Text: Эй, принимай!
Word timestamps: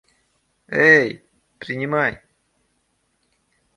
Эй, 0.85 1.11
принимай! 1.59 2.19